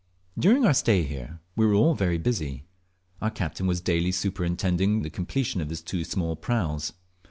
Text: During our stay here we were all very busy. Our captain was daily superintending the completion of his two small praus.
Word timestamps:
During 0.35 0.65
our 0.65 0.73
stay 0.73 1.03
here 1.03 1.41
we 1.55 1.63
were 1.67 1.75
all 1.75 1.93
very 1.93 2.17
busy. 2.17 2.63
Our 3.21 3.29
captain 3.29 3.67
was 3.67 3.81
daily 3.81 4.11
superintending 4.11 5.03
the 5.03 5.11
completion 5.11 5.61
of 5.61 5.69
his 5.69 5.83
two 5.83 6.03
small 6.03 6.35
praus. 6.35 6.93